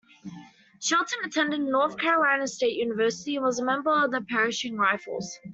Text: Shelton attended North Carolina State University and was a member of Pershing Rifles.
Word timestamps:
Shelton 0.79 1.19
attended 1.25 1.61
North 1.61 1.95
Carolina 1.95 2.47
State 2.47 2.75
University 2.75 3.35
and 3.35 3.45
was 3.45 3.59
a 3.59 3.63
member 3.63 3.91
of 4.03 4.11
Pershing 4.27 4.75
Rifles. 4.75 5.37